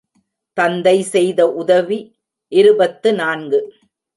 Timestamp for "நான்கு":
3.13-3.59